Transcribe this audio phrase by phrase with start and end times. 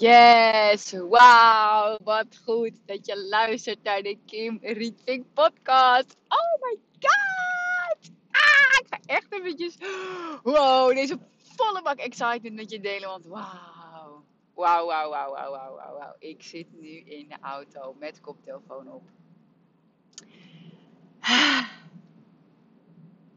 [0.00, 6.16] Yes, wauw, wat goed dat je luistert naar de Kim Rietvink podcast.
[6.28, 8.10] Oh my god!
[8.30, 9.76] Ah, ik ga echt eventjes,
[10.42, 11.18] wow, deze
[11.56, 14.24] volle bak excitement met je delen, want wauw.
[14.54, 16.14] Wauw, wauw, wauw, wauw, wauw, wauw.
[16.18, 19.02] Ik zit nu in de auto met koptelefoon op.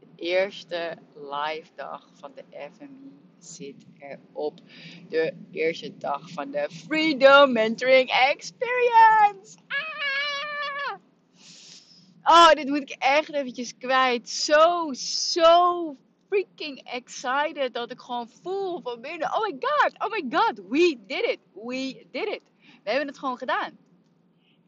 [0.00, 2.44] De eerste live dag van de
[2.76, 4.60] FMI zit erop.
[5.08, 9.56] De eerste dag van de Freedom Mentoring Experience.
[9.68, 9.94] Ah!
[12.24, 14.28] Oh, dit moet ik echt eventjes kwijt.
[14.28, 15.96] Zo, zo
[16.28, 19.34] freaking excited dat ik gewoon voel van binnen.
[19.34, 21.38] Oh my god, oh my god, we did it.
[21.54, 22.42] We did it.
[22.82, 23.78] We hebben het gewoon gedaan.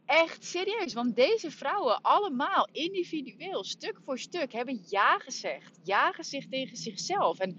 [0.07, 5.79] Echt serieus, want deze vrouwen allemaal individueel, stuk voor stuk, hebben ja gezegd.
[5.83, 7.39] Ja gezegd tegen zichzelf.
[7.39, 7.57] En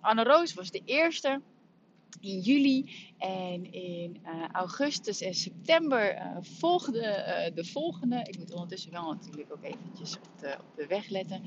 [0.00, 1.40] Anne Roos was de eerste
[2.20, 8.18] in juli en in uh, augustus en september uh, volgde uh, de volgende.
[8.22, 11.42] Ik moet ondertussen wel natuurlijk ook eventjes op de, op de weg letten.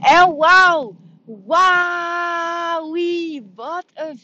[0.00, 2.96] En wauw, wauw,
[3.54, 4.20] wat een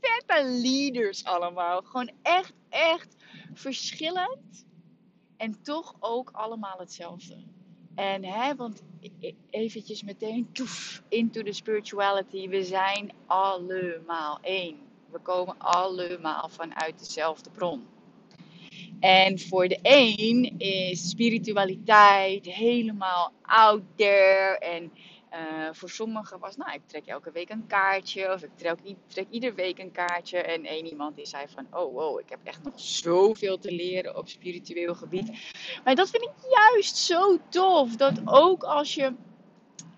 [0.00, 1.82] vette leaders allemaal.
[1.82, 3.16] Gewoon echt, echt
[3.54, 4.66] verschillend
[5.36, 7.36] en toch ook allemaal hetzelfde.
[7.94, 8.82] En hè, want
[9.50, 12.48] eventjes meteen toef, into the spirituality.
[12.48, 14.78] We zijn allemaal één.
[15.10, 17.86] We komen allemaal vanuit dezelfde bron.
[19.00, 24.92] En voor de een is spiritualiteit helemaal out there en
[25.32, 28.32] uh, voor sommigen was, nou, ik trek elke week een kaartje.
[28.32, 30.38] Of ik trek, trek iedere week een kaartje.
[30.38, 34.16] En één iemand die zei van, oh wow, ik heb echt nog zoveel te leren
[34.16, 35.30] op spiritueel gebied.
[35.84, 37.96] Maar dat vind ik juist zo tof.
[37.96, 39.14] Dat ook als je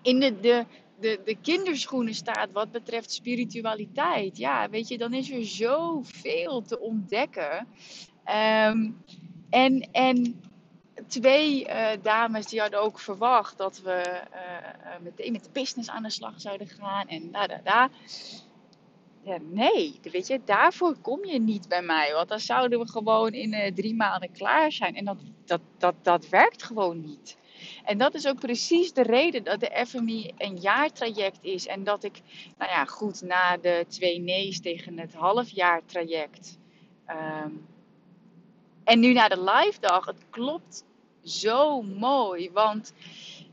[0.01, 0.65] in de, de,
[0.99, 4.37] de, de kinderschoenen staat wat betreft spiritualiteit.
[4.37, 7.67] Ja, weet je, dan is er zoveel te ontdekken.
[8.65, 9.03] Um,
[9.49, 10.41] en, en
[11.07, 16.03] twee uh, dames die hadden ook verwacht dat we uh, meteen met de business aan
[16.03, 17.07] de slag zouden gaan.
[17.07, 17.89] En da da da.
[19.21, 22.13] Ja, nee, weet je, daarvoor kom je niet bij mij.
[22.13, 24.95] Want dan zouden we gewoon in drie maanden klaar zijn.
[24.95, 27.37] En dat, dat, dat, dat werkt gewoon niet.
[27.83, 31.67] En dat is ook precies de reden dat de FMI een jaartraject is.
[31.67, 32.21] En dat ik,
[32.57, 36.57] nou ja, goed, na de twee nee's tegen het halfjaartraject.
[37.07, 37.67] Um,
[38.83, 40.85] en nu naar de live dag, het klopt
[41.29, 42.51] zo mooi.
[42.51, 42.93] Want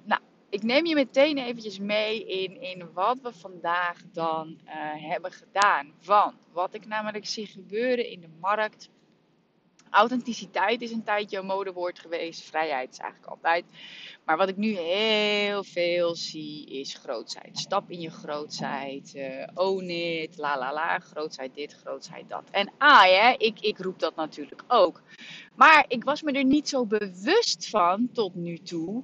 [0.05, 4.73] nou, ik neem je meteen eventjes mee in, in wat we vandaag dan uh,
[5.11, 5.93] hebben gedaan.
[6.05, 8.89] Want wat ik namelijk zie gebeuren in de markt.
[9.91, 12.43] Authenticiteit is een tijdje een modewoord geweest.
[12.43, 13.65] Vrijheid is eigenlijk altijd.
[14.27, 17.59] Maar wat ik nu heel veel zie is grootheid.
[17.59, 19.13] Stap in je grootheid.
[19.17, 20.37] Uh, own it.
[20.37, 20.99] La la la.
[20.99, 22.43] Grootheid dit, grootheid dat.
[22.51, 25.03] En ah, hè, ik, ik roep dat natuurlijk ook.
[25.55, 29.03] Maar ik was me er niet zo bewust van tot nu toe.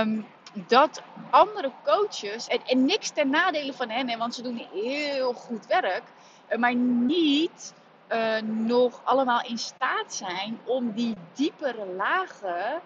[0.00, 0.26] Um,
[0.66, 5.66] dat andere coaches, en, en niks ten nadele van hen, want ze doen heel goed
[5.66, 6.02] werk,
[6.58, 7.74] maar niet
[8.12, 12.80] uh, nog allemaal in staat zijn om die diepere lagen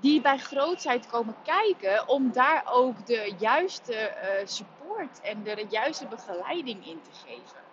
[0.00, 6.06] die bij grootheid komen kijken, om daar ook de juiste uh, support en de juiste
[6.06, 7.64] begeleiding in te geven.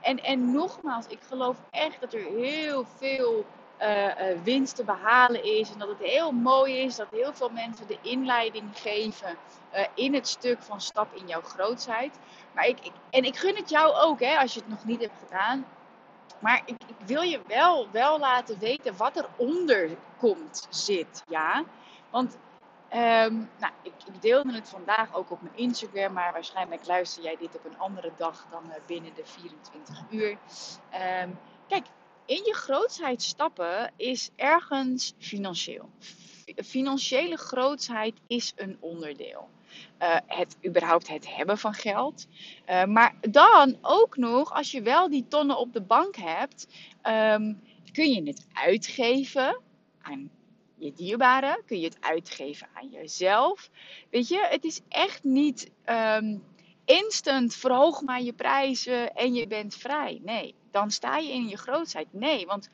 [0.00, 3.44] En, en nogmaals, ik geloof echt dat er heel veel
[3.80, 5.72] uh, uh, winst te behalen is.
[5.72, 9.36] En dat het heel mooi is dat heel veel mensen de inleiding geven
[9.94, 12.18] in het stuk van stap in jouw grootheid.
[12.54, 15.00] Maar ik, ik, en ik gun het jou ook, hè, als je het nog niet
[15.00, 15.66] hebt gedaan.
[16.38, 19.88] Maar ik, ik wil je wel, wel laten weten wat eronder
[20.18, 21.22] komt, zit.
[21.28, 21.64] Ja?
[22.10, 22.38] Want
[22.92, 27.54] um, nou, ik, deelde het vandaag ook op mijn Instagram, maar waarschijnlijk luister jij dit
[27.54, 30.30] op een andere dag dan binnen de 24 uur.
[30.30, 31.38] Um,
[31.68, 31.86] kijk,
[32.24, 35.90] in je grootsheid stappen is ergens financieel.
[36.64, 39.48] Financiële grootsheid is een onderdeel.
[40.02, 42.26] Uh, het überhaupt het hebben van geld.
[42.68, 46.68] Uh, maar dan ook nog, als je wel die tonnen op de bank hebt,
[47.02, 47.60] um,
[47.92, 49.60] kun je het uitgeven
[50.02, 50.30] aan
[50.74, 51.62] je dierbaren.
[51.66, 53.70] Kun je het uitgeven aan jezelf.
[54.10, 55.70] Weet je, het is echt niet.
[55.86, 56.42] Um,
[56.84, 60.20] instant verhoog maar je prijzen en je bent vrij.
[60.22, 62.06] Nee, dan sta je in je grootheid.
[62.10, 62.68] Nee, want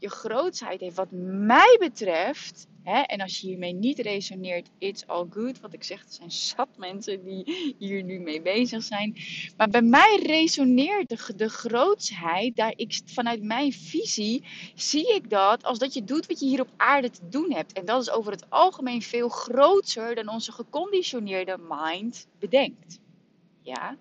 [0.00, 5.26] je grootheid heeft wat mij betreft, hè, en als je hiermee niet resoneert, it's all
[5.30, 5.60] good.
[5.60, 9.16] Wat ik zeg, er zijn zat mensen die hier nu mee bezig zijn.
[9.56, 14.44] Maar bij mij resoneert de, de grootsheid, daar ik, vanuit mijn visie
[14.74, 17.72] zie ik dat als dat je doet wat je hier op aarde te doen hebt.
[17.72, 23.00] En dat is over het algemeen veel groter dan onze geconditioneerde mind bedenkt.
[23.62, 23.96] Ja.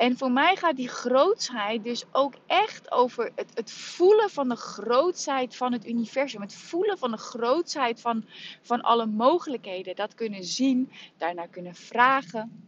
[0.00, 4.56] En voor mij gaat die grootsheid dus ook echt over het, het voelen van de
[4.56, 6.40] grootsheid van het universum.
[6.40, 8.24] Het voelen van de grootsheid van,
[8.60, 9.96] van alle mogelijkheden.
[9.96, 12.64] Dat kunnen zien, daarnaar kunnen vragen.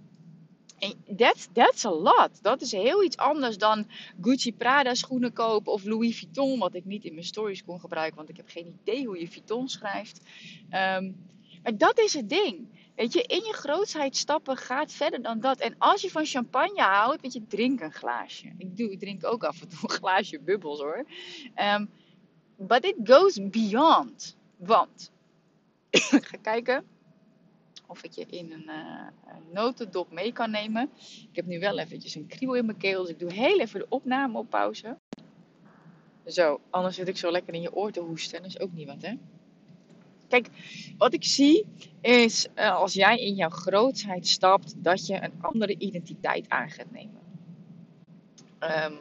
[0.79, 2.43] En that's, that's a lot.
[2.43, 3.87] Dat is heel iets anders dan
[4.21, 6.59] Gucci Prada schoenen kopen of Louis Vuitton.
[6.59, 9.29] Wat ik niet in mijn stories kon gebruiken, want ik heb geen idee hoe je
[9.29, 10.21] Vuitton schrijft.
[10.65, 11.31] Um,
[11.63, 12.67] maar dat is het ding.
[12.95, 15.61] Weet je, in je grootsheid stappen gaat verder dan dat.
[15.61, 18.53] En als je van champagne houdt, weet je, drink een glaasje.
[18.59, 21.05] Ik, doe, ik drink ook af en toe een glaasje bubbels hoor.
[21.57, 21.91] Um,
[22.57, 24.37] but it goes beyond.
[24.57, 25.13] Want,
[25.91, 26.85] ik ga kijken
[27.87, 30.91] of ik je in een, uh, een notendop mee kan nemen.
[31.31, 33.81] Ik heb nu wel eventjes een kriebel in mijn keel, dus ik doe heel even
[33.81, 34.99] de opname op pauze.
[36.27, 38.43] Zo, anders zit ik zo lekker in je oor te hoesten.
[38.43, 39.15] Dat is ook niet wat, hè?
[40.33, 40.49] Kijk,
[40.99, 41.67] wat ik zie
[42.01, 46.91] is uh, als jij in jouw grootheid stapt, dat je een andere identiteit aan gaat
[46.91, 47.21] nemen.
[48.61, 49.01] Um,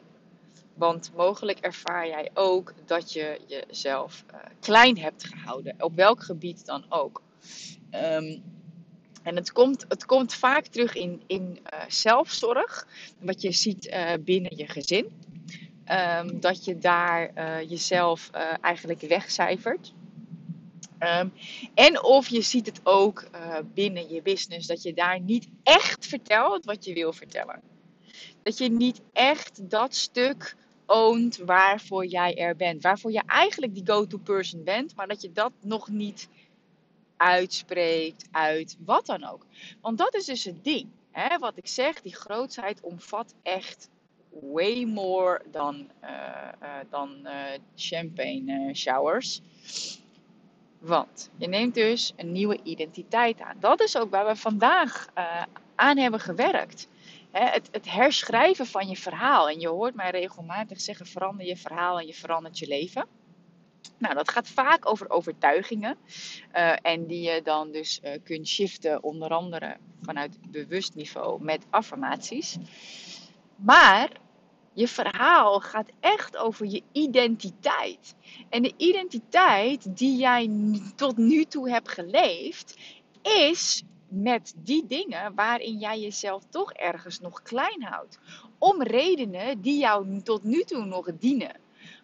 [0.73, 6.65] want mogelijk ervaar jij ook dat je jezelf uh, klein hebt gehouden, op welk gebied
[6.65, 7.21] dan ook.
[7.91, 8.43] Um,
[9.23, 12.87] en het komt, het komt vaak terug in, in uh, zelfzorg,
[13.19, 15.05] wat je ziet binnen je gezin.
[16.19, 17.33] Um, dat je daar
[17.65, 18.29] jezelf
[18.61, 19.93] eigenlijk wegcijfert.
[21.03, 21.33] Um,
[21.73, 26.05] en of je ziet het ook uh, binnen je business, dat je daar niet echt
[26.05, 27.61] vertelt wat je wil vertellen.
[28.43, 30.55] Dat je niet echt dat stuk
[30.85, 32.83] oont waarvoor jij er bent.
[32.83, 36.29] Waarvoor je eigenlijk die go-to person bent, maar dat je dat nog niet
[37.17, 39.45] uitspreekt, uit wat dan ook.
[39.81, 40.89] Want dat is dus het ding.
[41.11, 41.37] Hè?
[41.37, 43.89] Wat ik zeg, die grootheid omvat echt
[44.29, 46.09] way more dan, uh,
[46.63, 47.27] uh, dan
[47.75, 49.41] champagne showers.
[50.81, 53.55] Want je neemt dus een nieuwe identiteit aan.
[53.59, 55.43] Dat is ook waar we vandaag uh,
[55.75, 56.87] aan hebben gewerkt.
[57.31, 59.49] He, het, het, herschrijven van je verhaal.
[59.49, 63.05] En je hoort mij regelmatig zeggen: verander je verhaal en je verandert je leven.
[63.97, 65.97] Nou, dat gaat vaak over overtuigingen.
[66.55, 71.65] Uh, en die je dan dus uh, kunt shiften, onder andere vanuit bewust niveau met
[71.69, 72.57] affirmaties.
[73.55, 74.09] Maar
[74.73, 78.15] je verhaal gaat echt over je identiteit.
[78.49, 80.49] En de identiteit die jij
[80.95, 82.77] tot nu toe hebt geleefd,
[83.21, 88.19] is met die dingen waarin jij jezelf toch ergens nog klein houdt.
[88.57, 91.59] Om redenen die jou tot nu toe nog dienen.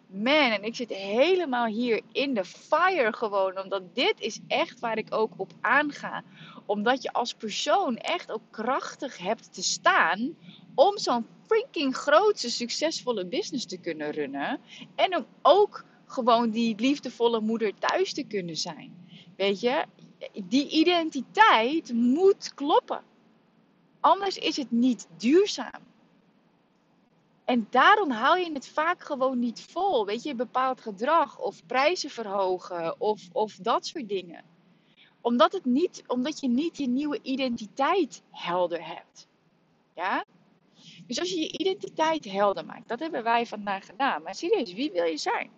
[0.06, 4.98] Man, en ik zit helemaal hier in de fire gewoon, omdat dit is echt waar
[4.98, 6.22] ik ook op aanga.
[6.66, 10.36] Omdat je als persoon echt ook krachtig hebt te staan
[10.74, 14.60] om zo'n freaking grootse, succesvolle business te kunnen runnen.
[14.94, 19.06] En om ook gewoon die liefdevolle moeder thuis te kunnen zijn.
[19.36, 19.84] Weet je,
[20.44, 23.02] die identiteit moet kloppen.
[24.00, 25.86] Anders is het niet duurzaam.
[27.44, 30.06] En daarom hou je het vaak gewoon niet vol.
[30.06, 34.44] Weet je, bepaald gedrag of prijzen verhogen of, of dat soort dingen.
[35.20, 39.28] Omdat, het niet, omdat je niet je nieuwe identiteit helder hebt.
[39.94, 40.24] Ja?
[41.08, 44.22] Dus als je je identiteit helder maakt, dat hebben wij vandaag gedaan.
[44.22, 45.50] Maar serieus, wie wil je zijn?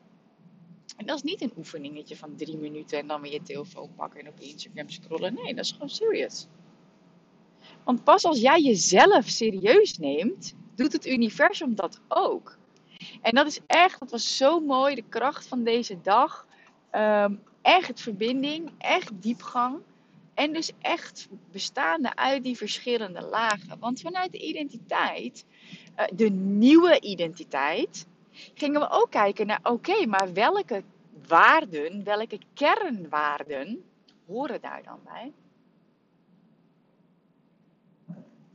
[0.97, 4.21] En dat is niet een oefeningetje van drie minuten en dan weer je telefoon pakken
[4.21, 5.35] en op Instagram scrollen.
[5.35, 6.47] Nee, dat is gewoon serious.
[7.85, 12.59] Want pas als jij jezelf serieus neemt, doet het universum dat ook.
[13.21, 16.47] En dat is echt, dat was zo mooi, de kracht van deze dag.
[16.93, 19.79] Um, echt verbinding, echt diepgang.
[20.41, 23.79] En dus echt bestaande uit die verschillende lagen.
[23.79, 25.45] Want vanuit de identiteit,
[25.99, 28.07] uh, de nieuwe identiteit,
[28.55, 30.83] gingen we ook kijken naar: oké, maar welke
[31.27, 33.85] waarden, welke kernwaarden
[34.27, 35.33] horen daar dan bij?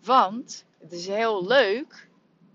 [0.03, 2.09] Want het is heel leuk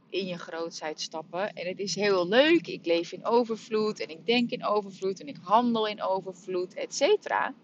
[0.09, 1.53] in je grootheid stappen.
[1.53, 2.67] En het is heel leuk.
[2.67, 6.95] Ik leef in overvloed en ik denk in overvloed en ik handel in overvloed, et
[6.95, 7.55] cetera.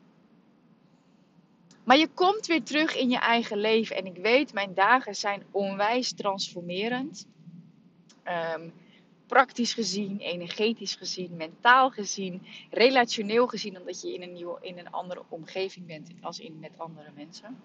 [1.86, 3.96] Maar je komt weer terug in je eigen leven.
[3.96, 7.26] En ik weet, mijn dagen zijn onwijs transformerend.
[8.54, 8.72] Um,
[9.26, 14.90] praktisch gezien, energetisch gezien, mentaal gezien, relationeel gezien, omdat je in een, nieuwe, in een
[14.90, 17.56] andere omgeving bent als in met andere mensen.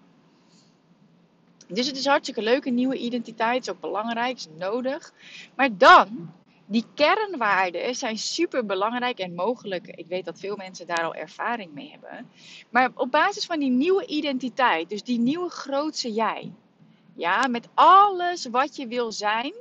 [1.68, 3.62] Dus het is hartstikke leuk, een nieuwe identiteit.
[3.62, 5.12] is ook belangrijk, is nodig.
[5.54, 6.32] Maar dan,
[6.66, 9.86] die kernwaarden zijn super belangrijk en mogelijk.
[9.86, 12.30] Ik weet dat veel mensen daar al ervaring mee hebben.
[12.70, 16.52] Maar op basis van die nieuwe identiteit, dus die nieuwe grootse jij.
[17.14, 19.52] Ja, met alles wat je wil zijn.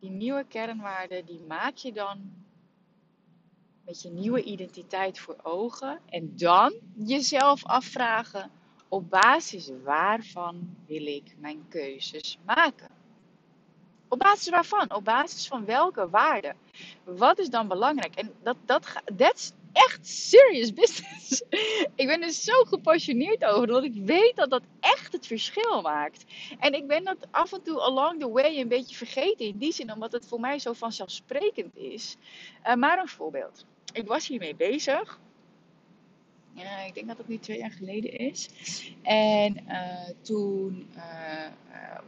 [0.00, 2.32] Die nieuwe kernwaarden, die maak je dan
[3.84, 6.00] met je nieuwe identiteit voor ogen.
[6.06, 8.50] En dan jezelf afvragen
[8.88, 12.93] op basis waarvan wil ik mijn keuzes maken?
[14.14, 14.94] Op basis waarvan?
[14.94, 16.56] Op basis van welke waarden?
[17.04, 18.14] Wat is dan belangrijk?
[18.14, 21.42] En dat, dat, that's echt serious business.
[22.00, 26.24] ik ben er zo gepassioneerd over, dat ik weet dat dat echt het verschil maakt.
[26.58, 29.72] En ik ben dat af en toe along the way een beetje vergeten in die
[29.72, 32.16] zin, omdat het voor mij zo vanzelfsprekend is.
[32.66, 33.64] Uh, maar een voorbeeld.
[33.92, 35.20] Ik was hiermee bezig
[36.54, 38.48] ja, ik denk dat het nu twee jaar geleden is.
[39.02, 41.02] En uh, toen uh,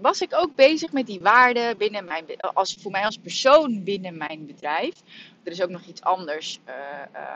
[0.01, 4.17] was ik ook bezig met die waarden binnen mijn, als, voor mij als persoon binnen
[4.17, 5.03] mijn bedrijf.
[5.43, 6.61] Er is ook nog iets anders.
[6.69, 6.75] Uh,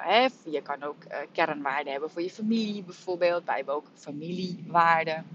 [0.02, 0.26] hè?
[0.50, 1.02] Je kan ook
[1.32, 3.44] kernwaarden hebben voor je familie bijvoorbeeld.
[3.44, 5.26] Wij hebben ook familiewaarden.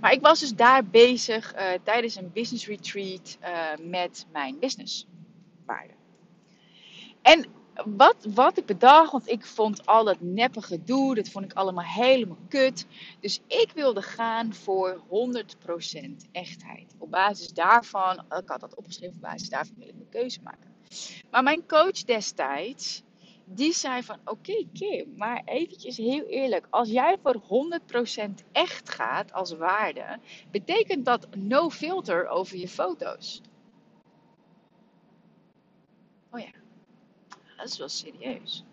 [0.00, 3.38] Maar ik was dus daar bezig tijdens een business retreat
[3.80, 5.96] met mijn businesswaarden.
[7.22, 7.46] En
[7.84, 11.84] wat, wat ik bedacht, want ik vond al dat neppe gedoe, dat vond ik allemaal
[11.84, 12.86] helemaal kut.
[13.20, 16.94] Dus ik wilde gaan voor 100% echtheid.
[16.98, 20.72] Op basis daarvan, ik had dat opgeschreven, op basis daarvan wil ik mijn keuze maken.
[21.30, 23.02] Maar mijn coach destijds,
[23.44, 26.66] die zei van oké Kim, maar eventjes heel eerlijk.
[26.70, 27.42] Als jij voor
[28.20, 30.18] 100% echt gaat als waarde,
[30.50, 33.40] betekent dat no filter over je foto's.
[36.30, 36.62] Oh ja
[37.56, 38.64] dat is wel serieus.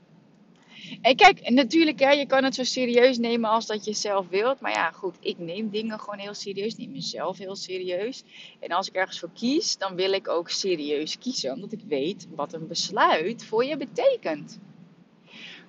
[1.02, 4.60] En kijk, natuurlijk, hè, je kan het zo serieus nemen als dat je zelf wilt.
[4.60, 6.76] Maar ja, goed, ik neem dingen gewoon heel serieus.
[6.78, 8.24] Neem mezelf heel serieus.
[8.60, 11.54] En als ik ergens voor kies, dan wil ik ook serieus kiezen.
[11.54, 14.60] Omdat ik weet wat een besluit voor je betekent.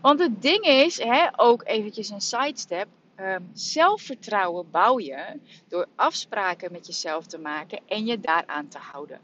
[0.00, 2.86] Want het ding is, hè, ook eventjes een sidestep.
[3.16, 5.38] Um, zelfvertrouwen bouw je
[5.68, 9.20] door afspraken met jezelf te maken en je daaraan te houden.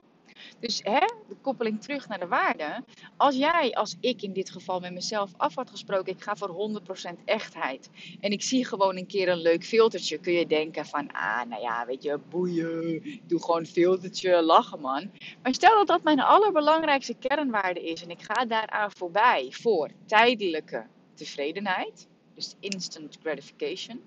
[0.61, 2.85] Dus hè, de koppeling terug naar de waarde.
[3.17, 6.81] Als jij, als ik in dit geval met mezelf af had gesproken, ik ga voor
[7.11, 7.91] 100% echtheid.
[8.21, 10.19] En ik zie gewoon een keer een leuk filtertje.
[10.19, 13.03] Kun je denken van, ah, nou ja, weet je, boeien.
[13.27, 15.11] Doe gewoon een filtertje, lachen man.
[15.43, 18.03] Maar stel dat dat mijn allerbelangrijkste kernwaarde is.
[18.03, 22.09] En ik ga daaraan voorbij voor tijdelijke tevredenheid.
[22.35, 24.01] Dus instant gratification.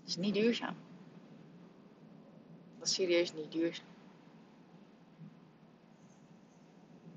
[0.00, 0.76] Dat is niet duurzaam.
[2.80, 3.84] Dat is serieus niet duurzaam.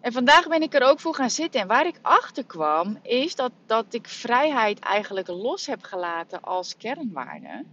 [0.01, 1.61] En vandaag ben ik er ook voor gaan zitten.
[1.61, 6.77] En waar ik achter kwam, is dat, dat ik vrijheid eigenlijk los heb gelaten als
[6.77, 7.65] kernwaarde.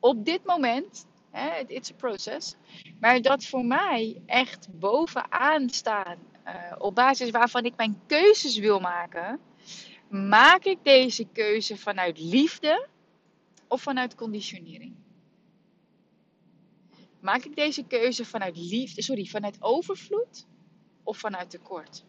[0.00, 2.56] Op dit moment, hè, it's a process.
[3.00, 6.18] Maar dat voor mij echt bovenaan staan.
[6.46, 9.40] Uh, op basis waarvan ik mijn keuzes wil maken.
[10.08, 12.86] Maak ik deze keuze vanuit liefde
[13.68, 14.94] of vanuit conditionering?
[17.20, 20.46] Maak ik deze keuze vanuit liefde, sorry, vanuit overvloed
[21.02, 22.04] of vanuit tekort?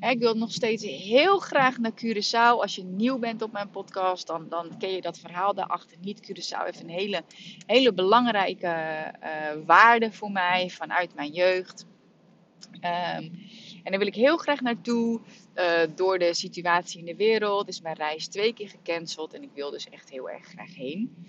[0.00, 2.60] ik wil nog steeds heel graag naar Curaçao.
[2.60, 6.20] Als je nieuw bent op mijn podcast, dan, dan ken je dat verhaal daarachter niet.
[6.20, 7.22] Curaçao heeft een hele,
[7.66, 8.66] hele belangrijke
[9.22, 11.86] uh, waarde voor mij vanuit mijn jeugd.
[12.74, 12.80] Um,
[13.82, 15.20] en daar wil ik heel graag naartoe.
[15.54, 19.34] Uh, door de situatie in de wereld is mijn reis twee keer gecanceld.
[19.34, 21.26] En ik wil dus echt heel erg graag heen.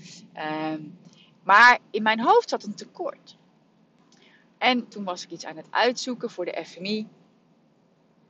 [0.71, 0.97] Um,
[1.45, 3.37] maar in mijn hoofd zat een tekort.
[4.57, 7.07] En toen was ik iets aan het uitzoeken voor de FMI.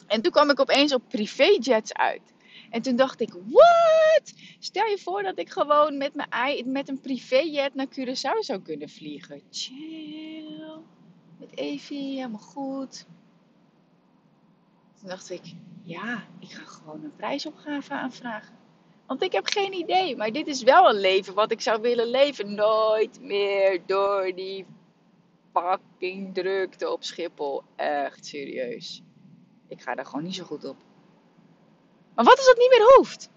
[0.08, 2.34] En toen kwam ik opeens op privéjets uit.
[2.70, 4.34] En toen dacht ik, wat?
[4.60, 8.90] Stel je voor dat ik gewoon met, mijn, met een privéjet naar Curaçao zou kunnen
[8.90, 9.42] vliegen.
[9.50, 10.78] Chill.
[11.40, 13.06] Met Evie, helemaal goed.
[15.00, 15.54] Toen dacht ik,
[15.84, 18.65] ja, ik ga gewoon een prijsopgave aanvragen.
[19.08, 20.16] Want ik heb geen idee.
[20.16, 22.56] Maar dit is wel een leven wat ik zou willen leven.
[22.56, 24.66] Nooit meer door die
[25.54, 27.64] fucking drukte op Schiphol.
[27.76, 29.02] Echt serieus.
[29.68, 30.78] Ik ga daar gewoon niet zo goed op.
[32.16, 33.30] Maar wat als dat niet meer hoeft?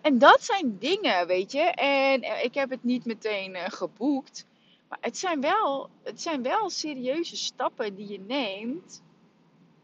[0.00, 1.62] En dat zijn dingen, weet je.
[1.62, 4.46] En eh, ik heb het niet meteen uh, geboekt.
[4.88, 9.02] Maar het zijn, wel, het zijn wel serieuze stappen die je neemt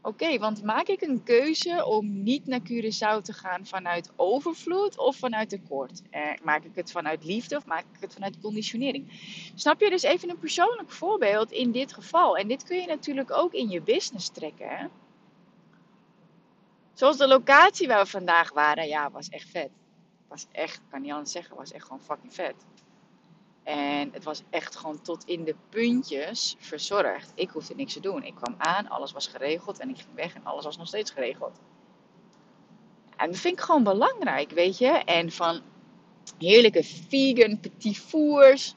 [0.09, 5.17] Oké, want maak ik een keuze om niet naar Curaçao te gaan vanuit overvloed of
[5.17, 6.03] vanuit tekort?
[6.11, 9.07] Eh, maak ik het vanuit liefde of maak ik het vanuit conditionering?
[9.55, 9.91] Snap je?
[9.91, 12.37] Dus even een persoonlijk voorbeeld in dit geval.
[12.37, 14.91] En dit kun je natuurlijk ook in je business trekken.
[16.95, 19.71] Zoals de locatie waar we vandaag waren, ja, was echt vet.
[20.29, 22.55] was echt, kan niet anders zeggen, was echt gewoon fucking vet.
[23.69, 27.33] En het was echt gewoon tot in de puntjes verzorgd.
[27.35, 28.25] Ik hoefde niks te doen.
[28.25, 31.11] Ik kwam aan, alles was geregeld en ik ging weg en alles was nog steeds
[31.11, 31.61] geregeld.
[33.17, 34.89] En dat vind ik gewoon belangrijk, weet je.
[34.89, 35.61] En van
[36.39, 38.75] heerlijke vegan petit fours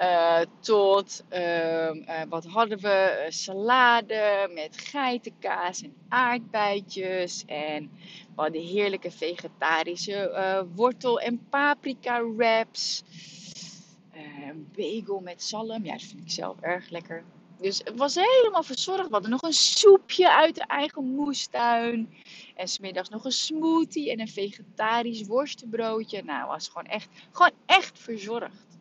[0.00, 3.26] uh, tot, uh, uh, wat hadden we?
[3.28, 7.44] salade met geitenkaas en aardbeidjes.
[7.46, 7.90] En
[8.34, 13.04] we hadden heerlijke vegetarische wortel- en paprika wraps.
[14.58, 15.84] Een bagel met zalm.
[15.84, 17.24] Ja, dat vind ik zelf erg lekker.
[17.60, 19.06] Dus het was helemaal verzorgd.
[19.06, 22.14] We hadden nog een soepje uit de eigen moestuin.
[22.56, 26.22] En smiddags nog een smoothie en een vegetarisch worstenbroodje.
[26.22, 28.78] Nou, het was gewoon echt, gewoon echt verzorgd.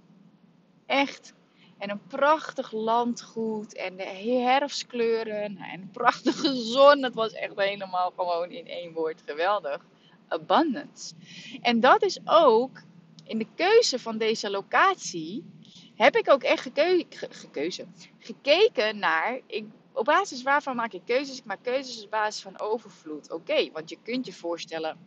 [0.85, 1.33] Echt.
[1.77, 7.03] En een prachtig landgoed en de herfstkleuren en een prachtige zon.
[7.03, 9.85] Het was echt helemaal gewoon in één woord geweldig.
[10.27, 11.13] Abundance.
[11.61, 12.81] En dat is ook
[13.23, 15.45] in de keuze van deze locatie.
[15.97, 16.69] Heb ik ook echt
[17.29, 17.85] gekeuze,
[18.19, 19.39] gekeken naar.
[19.45, 21.37] Ik, op basis waarvan maak ik keuzes?
[21.37, 23.31] Ik maak keuzes op basis van overvloed.
[23.31, 24.97] Oké, want je kunt je voorstellen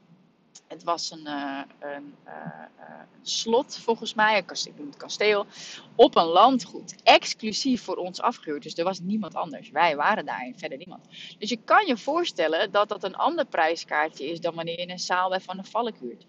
[0.70, 2.32] het was een, uh, een, uh,
[2.78, 5.47] een, slot, volgens mij, een kasteel, ik noem het kasteel,
[5.94, 6.94] op een landgoed.
[7.02, 8.62] Exclusief voor ons afgehuurd.
[8.62, 9.70] Dus er was niemand anders.
[9.70, 11.04] Wij waren daar en verder niemand.
[11.38, 14.99] Dus je kan je voorstellen dat dat een ander prijskaartje is dan wanneer je een
[14.99, 16.26] zaal bij Van de Valk huurt.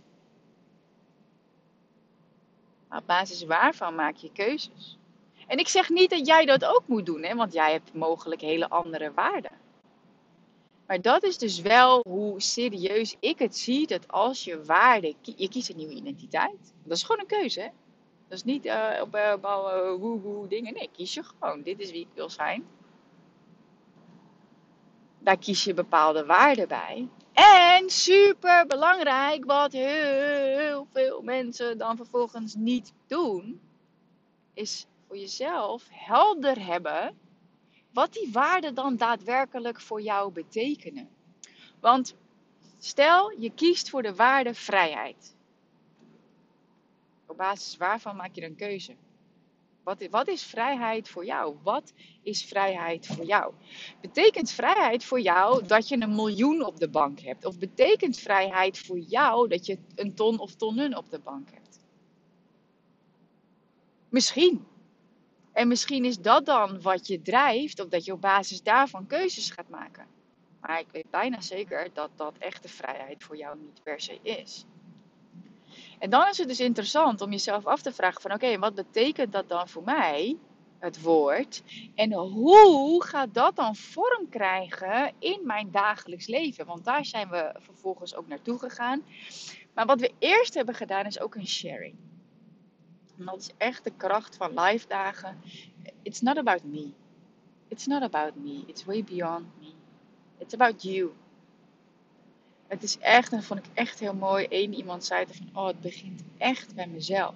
[2.92, 4.98] Op basis waarvan maak je keuzes?
[5.48, 8.42] En ik zeg niet dat jij dat ook moet doen, hè, want jij hebt mogelijk
[8.42, 9.52] hele andere waarden.
[10.92, 13.88] Maar dat is dus wel hoe serieus ik het zie.
[13.88, 15.16] Dat als je waarde.
[15.22, 16.74] Je kiest een nieuwe identiteit.
[16.84, 17.60] Dat is gewoon een keuze.
[17.60, 17.68] Hè?
[18.28, 20.74] Dat is niet uh, op uh, uh, woe dingen.
[20.74, 21.62] Nee, kies je gewoon.
[21.62, 22.66] Dit is wie ik wil zijn.
[25.20, 27.08] Daar kies je bepaalde waarden bij.
[27.34, 33.62] En super belangrijk, wat heel veel mensen dan vervolgens niet doen,
[34.54, 37.18] is voor jezelf helder hebben
[37.94, 41.10] wat die waarden dan daadwerkelijk voor jou betekenen.
[41.79, 42.16] Want
[42.77, 45.36] stel je kiest voor de waarde vrijheid.
[47.25, 48.96] Op basis waarvan maak je een keuze?
[49.83, 51.55] Wat, wat is vrijheid voor jou?
[51.63, 53.53] Wat is vrijheid voor jou?
[54.01, 57.46] Betekent vrijheid voor jou dat je een miljoen op de bank hebt?
[57.46, 61.79] Of betekent vrijheid voor jou dat je een ton of tonnen op de bank hebt?
[64.09, 64.65] Misschien.
[65.51, 69.50] En misschien is dat dan wat je drijft, of dat je op basis daarvan keuzes
[69.50, 70.07] gaat maken.
[70.61, 74.65] Maar ik weet bijna zeker dat dat echte vrijheid voor jou niet per se is.
[76.01, 79.31] En dan is het dus interessant om jezelf af te vragen van oké, wat betekent
[79.31, 80.37] dat dan voor mij,
[80.79, 81.64] het woord?
[81.96, 86.66] En hoe gaat dat dan vorm krijgen in mijn dagelijks leven?
[86.66, 89.03] Want daar zijn we vervolgens ook naartoe gegaan.
[89.74, 91.96] Maar wat we eerst hebben gedaan is ook een sharing.
[93.18, 95.42] En dat is echt de kracht van live dagen.
[96.01, 96.92] It's not about me.
[97.68, 98.64] It's not about me.
[98.66, 99.72] It's way beyond me.
[100.37, 101.11] It's about you.
[102.72, 104.46] Het is echt, en dat vond ik echt heel mooi.
[104.50, 107.36] Eén iemand zei van, oh, het begint echt bij mezelf.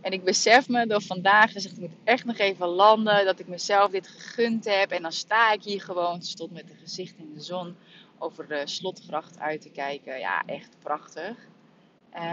[0.00, 3.48] En ik besef me door vandaag, dus ik moet echt nog even landen, dat ik
[3.48, 4.90] mezelf dit gegund heb.
[4.90, 7.76] En dan sta ik hier gewoon, stond met een gezicht in de zon,
[8.18, 10.18] over de slotgracht uit te kijken.
[10.18, 11.36] Ja, echt prachtig.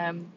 [0.07, 0.33] Um,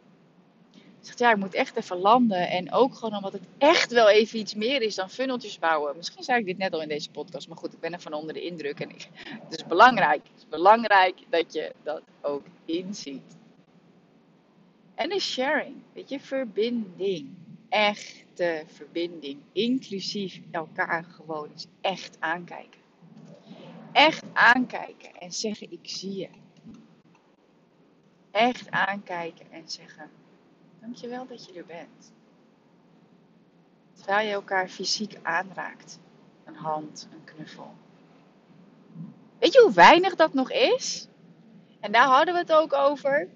[1.01, 2.49] zegt ja, ik moet echt even landen.
[2.49, 5.97] En ook gewoon omdat het echt wel even iets meer is dan funneltjes bouwen.
[5.97, 8.13] Misschien zei ik dit net al in deze podcast, maar goed, ik ben er van
[8.13, 8.81] onder de indruk.
[8.81, 8.91] En
[9.25, 10.23] het is belangrijk.
[10.23, 13.39] Het is belangrijk dat je dat ook inziet.
[14.95, 17.29] En de sharing, weet je, verbinding.
[17.69, 19.41] Echte verbinding.
[19.53, 22.81] Inclusief elkaar gewoon eens echt aankijken.
[23.93, 26.29] Echt aankijken en zeggen: Ik zie je.
[28.31, 30.11] Echt aankijken en zeggen:
[30.81, 32.13] Dankjewel dat je er bent.
[33.93, 35.99] Terwijl je elkaar fysiek aanraakt.
[36.45, 37.75] Een hand, een knuffel.
[39.39, 41.09] Weet je hoe weinig dat nog is?
[41.81, 43.29] En daar hadden we het ook over.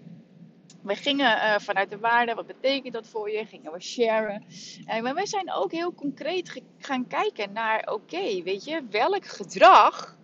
[0.82, 3.46] We gingen uh, vanuit de waarde, wat betekent dat voor je?
[3.46, 4.44] Gingen we sharen.
[4.86, 10.16] En maar wij zijn ook heel concreet gaan kijken naar, oké, weet je, welk gedrag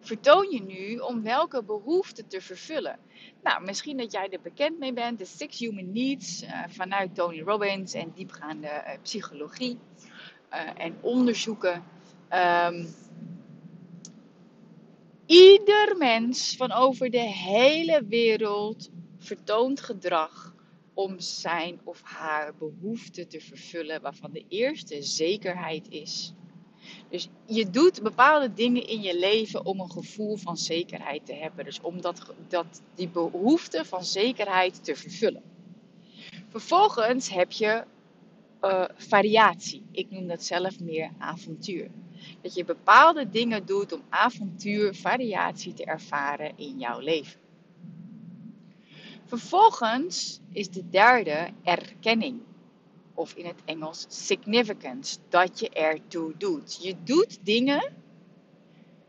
[0.00, 2.98] vertoon je nu om welke behoefte te vervullen?
[3.42, 5.18] Nou, misschien dat jij er bekend mee bent.
[5.18, 9.78] De Six Human Needs uh, vanuit Tony Robbins en diepgaande uh, psychologie
[10.52, 11.84] uh, en onderzoeken.
[12.32, 12.86] Um,
[15.26, 20.54] ieder mens van over de hele wereld vertoont gedrag
[20.94, 26.34] om zijn of haar behoefte te vervullen, waarvan de eerste zekerheid is
[27.08, 31.64] Dus je doet bepaalde dingen in je leven om een gevoel van zekerheid te hebben.
[31.64, 35.42] Dus om dat, dat, die behoefte van zekerheid te vervullen.
[36.48, 37.84] Vervolgens heb je
[38.64, 39.82] uh, variatie.
[39.92, 41.90] Ik noem dat zelf meer avontuur.
[42.40, 47.40] Dat je bepaalde dingen doet om avontuur, variatie te ervaren in jouw leven.
[49.24, 52.40] Vervolgens is de derde erkenning.
[53.18, 55.18] Of in het Engels significance.
[55.28, 56.78] Dat je ertoe doet.
[56.82, 57.96] Je doet dingen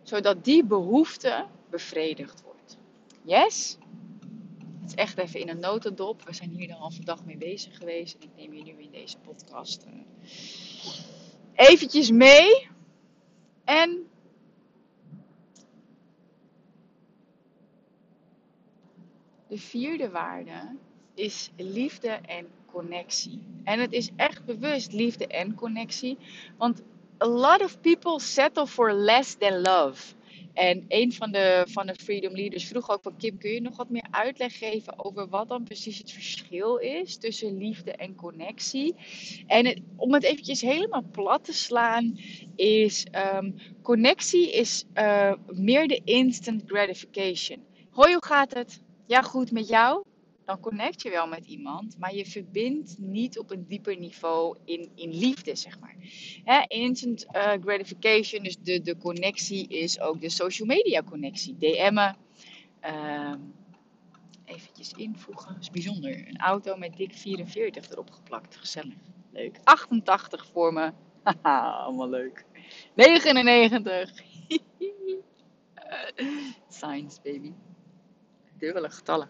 [0.04, 2.78] zodat die behoefte bevredigd wordt.
[3.24, 3.78] Yes?
[4.80, 6.24] Het is echt even in een notendop.
[6.24, 8.16] We zijn hier de halve dag mee bezig geweest.
[8.16, 9.94] En ik neem je nu in deze podcast uh,
[11.54, 12.70] eventjes mee.
[13.64, 14.10] En
[19.48, 20.76] de vierde waarde
[21.14, 23.42] is liefde en connectie.
[23.64, 26.18] En het is echt bewust liefde en connectie.
[26.58, 26.82] Want
[27.22, 30.18] a lot of people settle for less than love.
[30.54, 33.78] En een van de, van de Freedom Leaders vroeg ook van Kim, kun je nog
[33.78, 38.96] wat meer uitleg geven over wat dan precies het verschil is tussen liefde en connectie?
[39.48, 42.20] En om het eventjes helemaal plat te slaan,
[42.56, 43.06] is
[43.36, 47.64] um, connectie is uh, meer de instant gratification.
[47.90, 48.82] Hoi, hoe gaat het?
[49.06, 50.04] Ja, goed met jou?
[50.50, 54.92] Dan connect je wel met iemand, maar je verbindt niet op een dieper niveau in,
[54.96, 55.96] in liefde, zeg maar.
[56.68, 61.58] Instant uh, gratification, dus de, de connectie is ook de social media connectie.
[61.58, 62.16] DM'en,
[62.84, 63.34] uh,
[64.46, 66.28] eventjes invoegen, dat is bijzonder.
[66.28, 68.94] Een auto met dik 44 erop geplakt, gezellig.
[69.32, 69.60] Leuk.
[69.64, 70.92] 88 voor me,
[71.24, 72.46] haha, allemaal leuk.
[72.96, 74.12] 99.
[76.70, 77.54] Science, baby.
[78.58, 79.30] Dubbele getallen.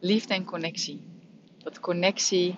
[0.00, 1.00] Liefde en connectie.
[1.58, 2.56] Dat connectie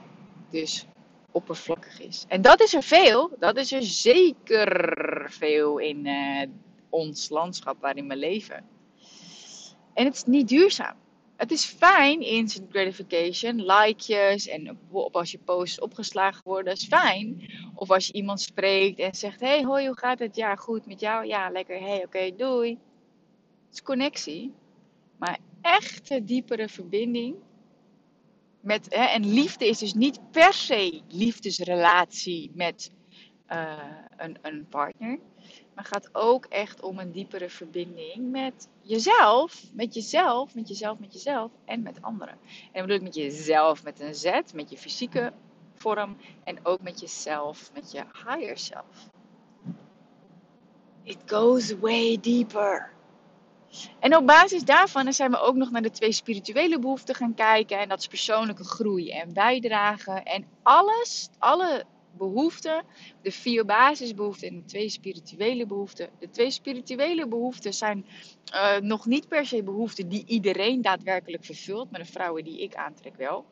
[0.50, 0.86] dus
[1.30, 2.24] oppervlakkig is.
[2.28, 3.30] En dat is er veel.
[3.38, 6.42] Dat is er zeker veel in uh,
[6.88, 8.64] ons landschap waarin we leven.
[9.94, 10.96] En het is niet duurzaam
[11.40, 14.78] het is fijn, instant gratification, likejes en
[15.12, 17.50] als je posts opgeslagen worden, is fijn.
[17.74, 20.36] Of als je iemand spreekt en zegt, hey hoi, hoe gaat het?
[20.36, 21.26] Ja, goed met jou?
[21.26, 21.80] Ja, lekker.
[21.80, 22.70] Hey, oké, doei.
[23.66, 24.52] Het is connectie.
[25.16, 27.36] Maar echte diepere verbinding
[28.60, 32.90] met, hè, en liefde is dus niet per se liefdesrelatie met
[33.52, 33.72] uh,
[34.16, 35.18] een, een partner.
[35.74, 41.12] Maar gaat ook echt om een diepere verbinding met jezelf, met jezelf, met jezelf, met
[41.12, 42.38] jezelf en met anderen.
[42.72, 45.32] En bedoel ik met jezelf met een Z, met je fysieke
[45.80, 49.08] vorm en ook met jezelf, met je higher self.
[51.02, 52.92] It goes way deeper.
[53.98, 57.78] En op basis daarvan zijn we ook nog naar de twee spirituele behoeften gaan kijken.
[57.78, 60.24] En dat is persoonlijke groei en bijdragen.
[60.24, 61.84] En alles, alle
[62.16, 62.84] behoeften,
[63.22, 66.10] de vier basisbehoeften en de twee spirituele behoeften.
[66.18, 68.06] De twee spirituele behoeften zijn
[68.54, 72.74] uh, nog niet per se behoeften die iedereen daadwerkelijk vervult, maar de vrouwen die ik
[72.74, 73.44] aantrek wel.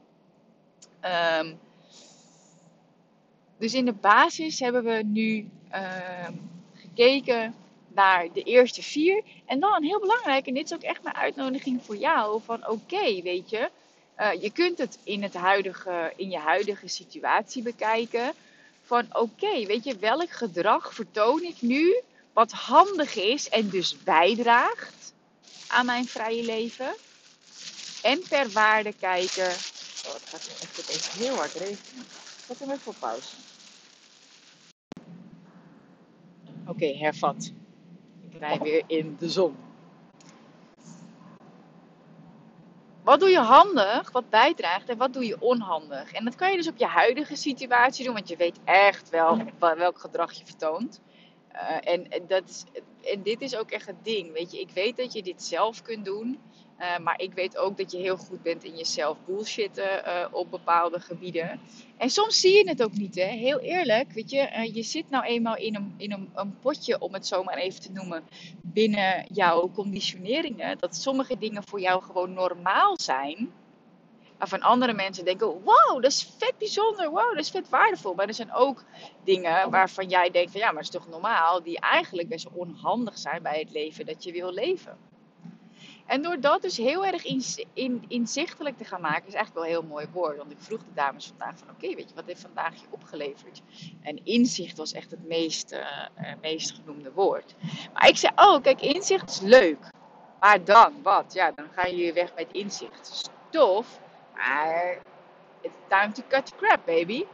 [1.41, 1.59] Um,
[3.59, 6.29] dus in de basis hebben we nu uh,
[6.75, 7.55] gekeken
[7.89, 9.23] naar de eerste vier.
[9.47, 13.23] En dan heel belangrijk, en dit is ook echt mijn uitnodiging voor jou, van oké,
[13.23, 13.71] weet je,
[14.21, 18.33] uh, je kunt het in, het huidige, in je huidige situatie bekijken
[18.85, 25.13] van oké, weet je, welk gedrag vertoon ik nu wat handig is en dus bijdraagt
[25.67, 26.95] aan mijn vrije leven.
[28.03, 29.49] En per waarde kijken.
[30.07, 32.07] Oh, het gaat echt even heel hard regenen.
[32.47, 33.27] Zet hem even voor pauze.
[36.69, 37.53] Oké, hervat.
[38.31, 39.57] Ik rij weer in de zon.
[43.03, 46.13] Wat doe je handig, wat bijdraagt en wat doe je onhandig?
[46.13, 49.39] En dat kan je dus op je huidige situatie doen, want je weet echt wel
[49.59, 51.01] welk gedrag je vertoont.
[51.53, 52.65] Uh, en, dat is,
[53.13, 54.33] en dit is ook echt het ding.
[54.33, 56.41] Weet je, ik weet dat je dit zelf kunt doen.
[56.81, 60.51] Uh, maar ik weet ook dat je heel goed bent in jezelf bullshitten uh, op
[60.51, 61.61] bepaalde gebieden.
[61.97, 63.25] En soms zie je het ook niet, hè.
[63.25, 66.99] Heel eerlijk, weet je, uh, je zit nou eenmaal in, een, in een, een, potje,
[66.99, 68.25] om het zo maar even te noemen,
[68.63, 70.79] binnen jouw conditioneringen.
[70.79, 73.53] Dat sommige dingen voor jou gewoon normaal zijn.
[74.39, 78.15] Waarvan andere mensen denken, wow, dat is vet bijzonder, wow, dat is vet waardevol.
[78.15, 78.85] Maar er zijn ook
[79.25, 83.19] dingen waarvan jij denkt, van, ja, maar het is toch normaal, die eigenlijk best onhandig
[83.19, 85.08] zijn bij het leven dat je wil leven.
[86.09, 87.43] En door dat dus heel erg in,
[87.73, 90.37] in, inzichtelijk te gaan maken, is eigenlijk wel een heel mooi woord.
[90.37, 93.63] Want ik vroeg de dames vandaag van, oké, weet je, wat heeft vandaag je opgeleverd?
[94.03, 97.55] En inzicht was echt het meest, uh, meest genoemde woord.
[97.93, 99.91] Maar ik zei, oh, kijk, inzicht is leuk.
[100.41, 101.33] Maar dan, wat?
[101.33, 103.07] Ja, dan ga je weer weg met inzicht.
[103.07, 104.01] Stof,
[104.35, 104.99] maar
[105.61, 107.25] it's time to cut the crap, baby.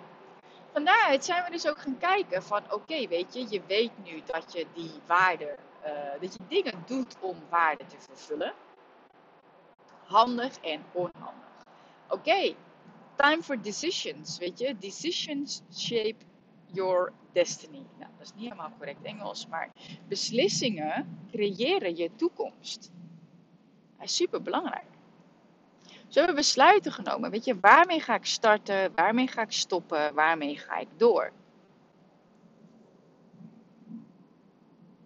[0.73, 4.53] Vandaaruit zijn we dus ook gaan kijken van, oké, weet je, je weet nu dat
[4.53, 8.53] je die waarde, uh, dat je dingen doet om waarde te vervullen.
[10.05, 11.65] Handig en onhandig.
[12.09, 12.55] Oké,
[13.15, 14.79] time for decisions, weet je.
[14.79, 16.25] Decisions shape
[16.67, 17.87] your destiny.
[17.99, 19.71] Nou, dat is niet helemaal correct Engels, maar
[20.09, 22.91] beslissingen creëren je toekomst.
[23.97, 24.93] Dat is super belangrijk.
[26.09, 27.31] Zo hebben besluiten genomen.
[27.31, 28.95] Weet je, waarmee ga ik starten?
[28.95, 30.15] Waarmee ga ik stoppen?
[30.15, 31.33] Waarmee ga ik door?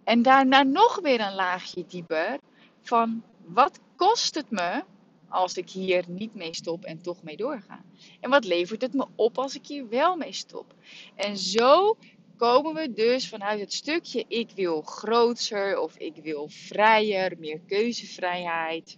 [0.09, 2.39] En daarna nog weer een laagje dieper
[2.81, 4.83] van wat kost het me
[5.27, 7.83] als ik hier niet mee stop en toch mee doorga?
[8.19, 10.73] En wat levert het me op als ik hier wel mee stop?
[11.15, 11.97] En zo
[12.37, 18.97] komen we dus vanuit het stukje ik wil groter of ik wil vrijer, meer keuzevrijheid.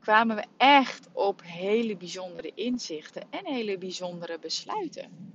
[0.00, 5.30] Kwamen we echt op hele bijzondere inzichten en hele bijzondere besluiten.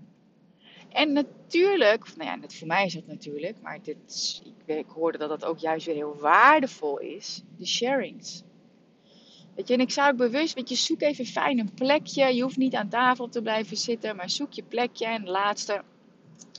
[0.96, 5.30] En natuurlijk, nou ja, voor mij is het natuurlijk, maar dit, ik, ik hoorde dat
[5.30, 8.44] dat ook juist weer heel waardevol is, de sharings.
[9.56, 12.36] Weet je, en ik zou ook bewust, weet je, zoek even fijn een plekje.
[12.36, 15.06] Je hoeft niet aan tafel te blijven zitten, maar zoek je plekje.
[15.06, 15.82] En de laatste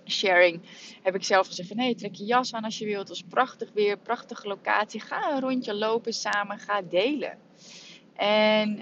[0.04, 0.60] sharing
[1.02, 3.08] heb ik zelf gezegd van, nee, trek je jas aan als je wilt.
[3.08, 5.00] Het prachtig weer, prachtige locatie.
[5.00, 7.38] Ga een rondje lopen samen, ga delen.
[8.16, 8.80] En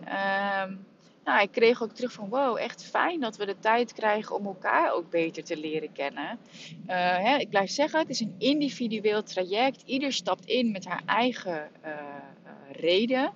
[0.68, 0.86] um,
[1.24, 4.46] nou, ik kreeg ook terug van wow, echt fijn dat we de tijd krijgen om
[4.46, 6.38] elkaar ook beter te leren kennen.
[6.86, 9.82] Uh, hè, ik blijf zeggen, het is een individueel traject.
[9.82, 11.90] Ieder stapt in met haar eigen uh,
[12.72, 13.32] reden.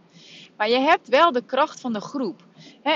[0.57, 2.46] Maar je hebt wel de kracht van de groep.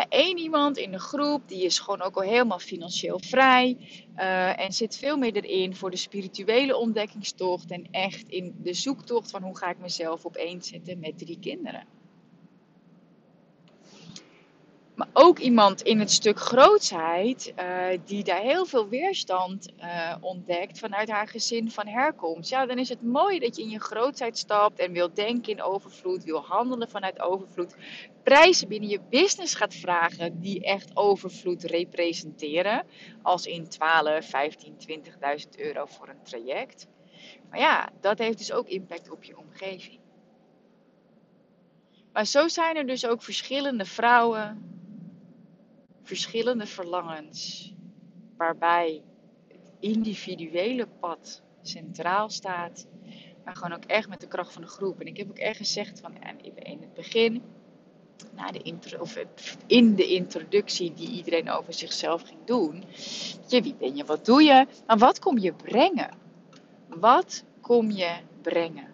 [0.08, 3.76] Eén iemand in de groep die is gewoon ook al helemaal financieel vrij.
[4.56, 7.70] En zit veel meer erin voor de spirituele ontdekkingstocht.
[7.70, 11.86] En echt in de zoektocht van hoe ga ik mezelf opeenzetten met drie kinderen.
[14.94, 20.78] Maar ook iemand in het stuk grootsheid, uh, die daar heel veel weerstand uh, ontdekt
[20.78, 22.50] vanuit haar gezin van herkomst.
[22.50, 25.62] Ja, dan is het mooi dat je in je grootsheid stapt en wil denken in
[25.62, 27.74] overvloed, wil handelen vanuit overvloed.
[28.22, 32.86] Prijzen binnen je business gaat vragen die echt overvloed representeren.
[33.22, 36.86] Als in 12, 15, 20.000 euro voor een traject.
[37.50, 40.00] Maar ja, dat heeft dus ook impact op je omgeving.
[42.12, 44.71] Maar zo zijn er dus ook verschillende vrouwen,
[46.02, 47.72] verschillende verlangens,
[48.36, 49.02] waarbij
[49.48, 52.86] het individuele pad centraal staat,
[53.44, 55.00] maar gewoon ook echt met de kracht van de groep.
[55.00, 56.16] En ik heb ook echt gezegd van
[56.54, 57.42] in het begin,
[58.34, 59.18] na de intro, of
[59.66, 62.84] in de introductie die iedereen over zichzelf ging doen,
[63.48, 66.10] je, wie ben je, wat doe je, maar wat kom je brengen?
[66.88, 68.90] Wat kom je brengen?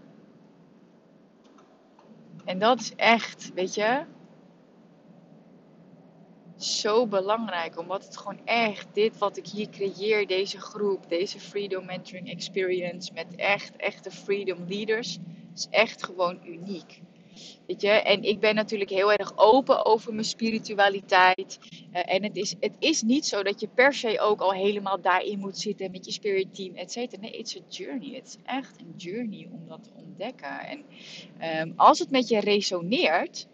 [2.45, 4.05] En dat is echt, weet je,
[6.65, 7.79] zo belangrijk.
[7.79, 13.13] Omdat het gewoon echt, dit wat ik hier creëer, deze groep, deze Freedom Mentoring Experience
[13.13, 15.19] met echt, echte Freedom Leaders,
[15.55, 17.01] is echt gewoon uniek.
[17.67, 21.59] Weet je, en ik ben natuurlijk heel erg open over mijn spiritualiteit.
[21.71, 25.01] Uh, en het is, het is niet zo dat je per se ook al helemaal
[25.01, 27.21] daarin moet zitten met je spirit team, et cetera.
[27.21, 28.15] Nee, it's a journey.
[28.15, 30.61] Het is echt een journey om dat te ontdekken.
[30.61, 30.85] En
[31.61, 33.47] um, als het met je resoneert,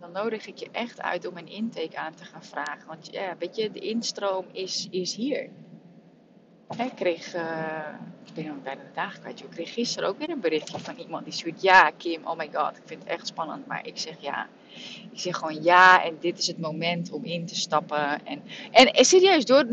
[0.00, 2.86] dan nodig ik je echt uit om een intake aan te gaan vragen.
[2.86, 5.48] Want ja, weet je, de instroom is, is hier.
[6.78, 7.88] Ik kreeg, uh,
[8.26, 10.96] ik ben nog bijna de dagen kwijt, ik kreeg gisteren ook weer een berichtje van
[10.96, 13.98] iemand die zoiets, ja Kim, oh my god, ik vind het echt spannend, maar ik
[13.98, 14.48] zeg ja.
[15.12, 18.26] Ik zeg gewoon ja en dit is het moment om in te stappen.
[18.26, 19.64] En, en serieus, door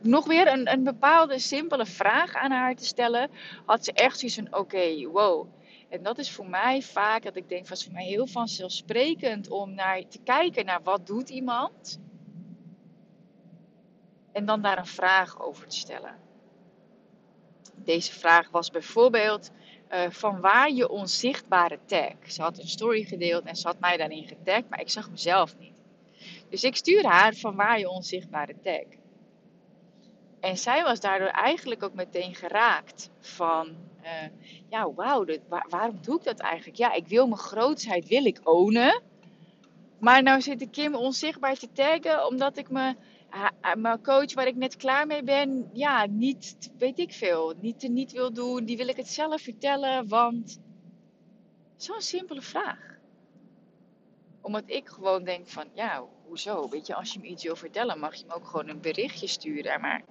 [0.00, 3.30] nog weer een, een bepaalde simpele vraag aan haar te stellen,
[3.64, 5.46] had ze echt zoiets van, oké, wow
[5.92, 9.74] en dat is voor mij vaak dat ik denk, was voor mij heel vanzelfsprekend om
[9.74, 12.00] naar, te kijken naar wat doet iemand.
[14.32, 16.16] En dan daar een vraag over te stellen.
[17.74, 19.50] Deze vraag was bijvoorbeeld
[19.90, 22.14] uh, van waar je onzichtbare tag.
[22.26, 25.58] Ze had een story gedeeld en ze had mij daarin getagd, maar ik zag mezelf
[25.58, 25.74] niet.
[26.48, 29.01] Dus ik stuur haar van waar je onzichtbare tag.
[30.42, 34.10] En zij was daardoor eigenlijk ook meteen geraakt van, uh,
[34.68, 36.78] ja, wauw, waar, waarom doe ik dat eigenlijk?
[36.78, 39.02] Ja, ik wil mijn grootsheid, wil ik ownen.
[39.98, 42.94] Maar nou zit ik Kim onzichtbaar te taggen, omdat ik me,
[43.76, 48.12] mijn coach waar ik net klaar mee ben, ja, niet, weet ik veel, niet, niet
[48.12, 48.64] wil doen.
[48.64, 50.60] Die wil ik het zelf vertellen, want
[51.76, 52.98] zo'n simpele vraag.
[54.40, 56.68] Omdat ik gewoon denk van, ja, hoezo?
[56.68, 59.26] Weet je, als je me iets wil vertellen, mag je me ook gewoon een berichtje
[59.26, 59.80] sturen.
[59.80, 60.04] Maar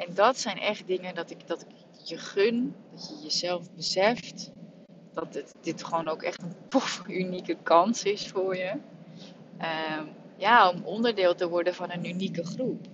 [0.00, 1.68] En dat zijn echt dingen dat ik, dat ik
[2.04, 4.50] je gun, dat je jezelf beseft.
[5.12, 6.54] Dat het, dit gewoon ook echt een
[7.08, 8.72] unieke kans is voor je.
[9.58, 10.04] Ehm,
[10.36, 12.86] ja, om onderdeel te worden van een unieke groep.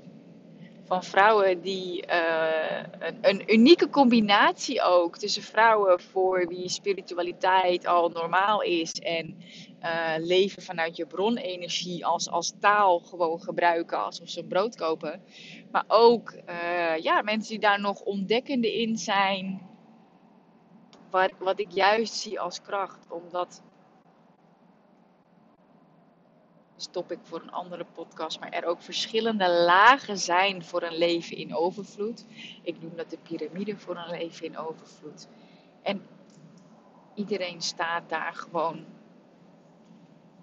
[0.87, 8.09] Van vrouwen die uh, een, een, unieke combinatie ook tussen vrouwen voor wie spiritualiteit al
[8.09, 9.37] normaal is en
[9.83, 15.23] uh, leven vanuit je bronenergie als, als taal gewoon gebruiken alsof ze een brood kopen.
[15.71, 19.61] Maar ook uh, ja, mensen die daar nog ontdekkende in zijn.
[21.11, 23.63] Wat, wat ik juist zie als kracht, omdat
[26.77, 31.37] stop ik voor een andere podcast, maar er ook verschillende lagen zijn voor een leven
[31.37, 32.25] in overvloed.
[32.63, 35.29] Ik noem dat de piramide voor een leven in overvloed.
[35.83, 36.03] En
[37.15, 38.85] iedereen staat daar gewoon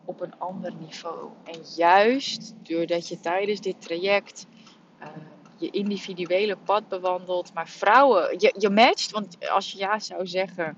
[0.06, 1.30] op een ander niveau.
[1.44, 4.48] En juist doordat je tijdens dit traject
[5.02, 5.08] uh,
[5.58, 10.78] je individuele pad bewandelt, maar vrouwen, je, je matcht, want als je ja zou zeggen,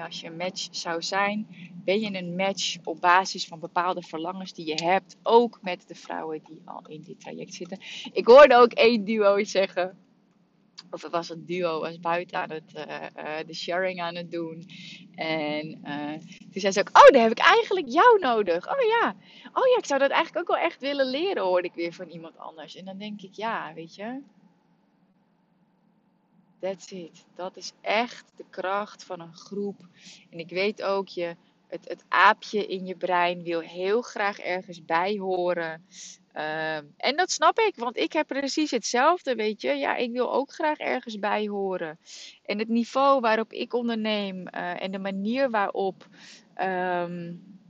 [0.00, 1.46] als je een match zou zijn,
[1.84, 5.94] ben je een match op basis van bepaalde verlangens die je hebt, ook met de
[5.94, 7.78] vrouwen die al in dit traject zitten.
[8.12, 9.96] Ik hoorde ook één duo zeggen,
[10.90, 12.84] of het was een duo, was buiten aan het uh,
[13.16, 14.66] uh, de sharing aan het doen.
[15.14, 16.12] En uh,
[16.50, 18.70] toen zei ze ook, oh, daar heb ik eigenlijk jou nodig.
[18.70, 19.16] Oh ja,
[19.52, 22.08] oh ja, ik zou dat eigenlijk ook wel echt willen leren, hoorde ik weer van
[22.08, 22.76] iemand anders.
[22.76, 24.20] En dan denk ik, ja, weet je,
[26.62, 27.24] that's it.
[27.34, 29.80] Dat is echt de kracht van een groep.
[30.30, 31.36] En ik weet ook, je,
[31.68, 35.86] het, het aapje in je brein wil heel graag ergens bij horen.
[36.36, 39.72] Uh, en dat snap ik, want ik heb precies hetzelfde, weet je.
[39.72, 41.98] Ja, ik wil ook graag ergens bij horen.
[42.44, 46.06] En het niveau waarop ik onderneem uh, en de manier waarop.
[46.60, 47.60] Um,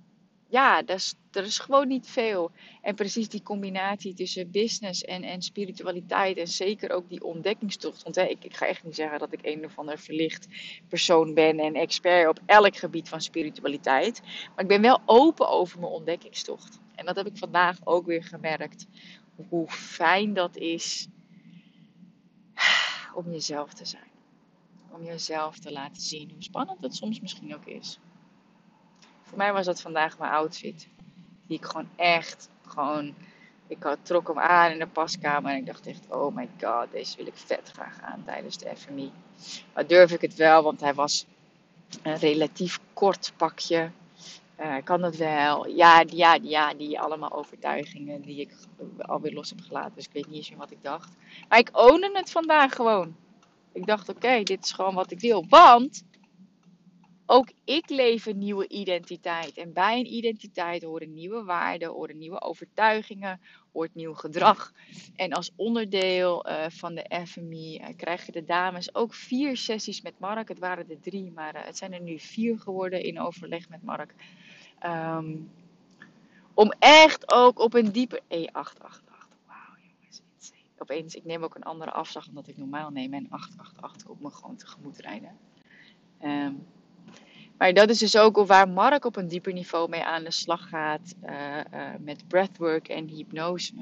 [0.52, 2.50] ja, dat is, er is gewoon niet veel.
[2.82, 6.36] En precies die combinatie tussen business en, en spiritualiteit.
[6.36, 8.02] En zeker ook die ontdekkingstocht.
[8.02, 10.46] Want hè, ik, ik ga echt niet zeggen dat ik een of ander verlicht
[10.88, 14.20] persoon ben en expert op elk gebied van spiritualiteit.
[14.22, 16.80] Maar ik ben wel open over mijn ontdekkingstocht.
[16.94, 18.86] En dat heb ik vandaag ook weer gemerkt.
[19.48, 21.08] Hoe fijn dat is
[23.14, 24.10] om jezelf te zijn.
[24.90, 26.30] Om jezelf te laten zien.
[26.30, 27.98] Hoe spannend het soms misschien ook is.
[29.32, 30.88] Voor mij was dat vandaag mijn outfit.
[31.46, 33.14] Die ik gewoon echt, gewoon...
[33.66, 36.90] Ik had, trok hem aan in de paskamer en ik dacht echt, oh my god,
[36.90, 39.12] deze wil ik vet graag aan tijdens de FMI.
[39.74, 41.26] Maar durf ik het wel, want hij was
[42.02, 43.90] een relatief kort pakje.
[44.60, 45.68] Uh, kan dat wel?
[45.68, 48.54] Ja, ja, ja, die allemaal overtuigingen die ik
[48.98, 49.92] alweer los heb gelaten.
[49.94, 51.16] Dus ik weet niet eens meer wat ik dacht.
[51.48, 53.16] Maar ik owne het vandaag gewoon.
[53.72, 55.46] Ik dacht, oké, dit is gewoon wat ik wil.
[55.48, 56.04] Want
[57.32, 59.56] ook ik leef een nieuwe identiteit.
[59.56, 63.40] En bij een identiteit horen nieuwe waarden, horen nieuwe overtuigingen,
[63.72, 64.72] hoort nieuw gedrag.
[65.16, 70.18] En als onderdeel uh, van de FMI uh, krijgen de dames ook vier sessies met
[70.18, 70.48] Mark.
[70.48, 73.82] Het waren er drie, maar uh, het zijn er nu vier geworden in overleg met
[73.82, 74.14] Mark.
[74.86, 75.50] Um,
[76.54, 78.20] om echt ook op een dieper.
[78.20, 78.24] E888.
[79.46, 80.22] Wauw, jongens.
[80.78, 83.14] Opeens, ik neem ook een andere afslag dan dat ik normaal neem.
[83.14, 85.38] En 888 op me gewoon tegemoet rijden.
[86.22, 86.66] Um,
[87.62, 90.68] maar dat is dus ook waar Mark op een dieper niveau mee aan de slag
[90.68, 93.72] gaat uh, uh, met breathwork en hypnose.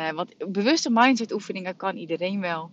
[0.00, 2.70] Uh, want bewuste mindset oefeningen kan iedereen wel.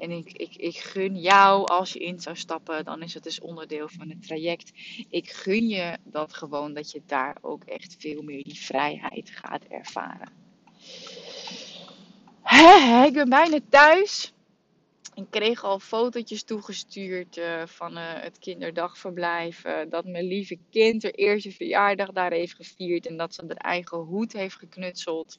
[0.00, 3.40] en ik, ik, ik gun jou, als je in zou stappen, dan is het dus
[3.40, 4.72] onderdeel van het traject.
[5.10, 9.62] Ik gun je dat gewoon, dat je daar ook echt veel meer die vrijheid gaat
[9.64, 10.28] ervaren.
[13.08, 14.32] ik ben bijna thuis.
[15.14, 19.64] Ik kreeg al fotootjes toegestuurd uh, van uh, het kinderdagverblijf.
[19.64, 23.06] Uh, dat mijn lieve kind haar eerste verjaardag daar heeft gevierd.
[23.06, 25.38] En dat ze haar eigen hoed heeft geknutseld.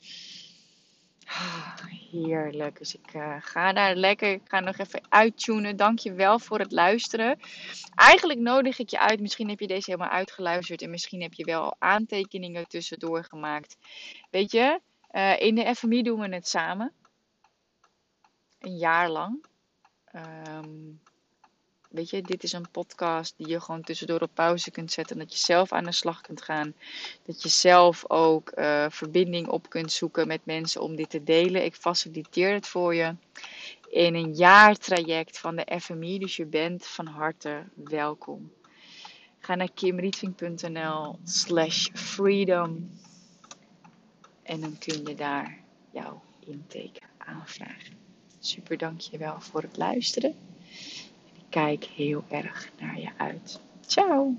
[1.26, 1.78] Ah,
[2.12, 2.78] heerlijk.
[2.78, 3.08] Dus ik
[3.40, 4.32] ga daar lekker.
[4.32, 5.78] Ik ga nog even uittunen.
[5.78, 7.40] Dank je wel voor het luisteren.
[7.96, 9.20] Eigenlijk nodig ik je uit.
[9.20, 10.82] Misschien heb je deze helemaal uitgeluisterd.
[10.82, 13.78] En misschien heb je wel aantekeningen tussendoor gemaakt.
[14.30, 14.80] Weet je,
[15.40, 16.94] in de FMI doen we het samen.
[18.60, 19.50] Een jaar lang.
[20.16, 21.00] Um,
[21.90, 25.18] weet je, dit is een podcast die je gewoon tussendoor op pauze kunt zetten.
[25.18, 26.74] Dat je zelf aan de slag kunt gaan.
[27.26, 31.66] Dat je zelf ook uh, verbinding op kunt zoeken met mensen om dit te delen.
[31.66, 33.16] Ik faciliteer het voor je
[33.90, 36.20] in een jaartraject van de FMI.
[36.20, 38.52] Dus je bent van harte welkom.
[39.40, 43.00] Ga naar kimrietving.nl slash freedom.
[44.44, 45.60] En dan kun je daar
[45.92, 48.01] jouw intake aanvragen.
[48.44, 50.36] Super dankjewel voor het luisteren.
[51.34, 53.60] Ik kijk heel erg naar je uit.
[53.86, 54.36] Ciao!